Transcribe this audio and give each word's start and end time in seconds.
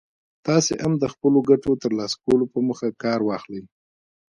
تاسې 0.47 0.73
هم 0.83 0.93
د 0.99 1.05
خپلو 1.13 1.39
ګټو 1.49 1.71
ترلاسه 1.83 2.15
کولو 2.23 2.45
په 2.53 2.59
موخه 2.67 2.87
کار 3.03 3.19
واخلئ. 3.23 3.61